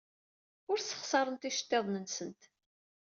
[0.69, 2.41] Ur ssexṣarent iceḍḍiḍen-nsent.